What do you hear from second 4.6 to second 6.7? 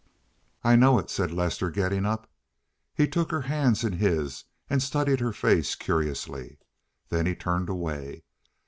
and studied her face curiously.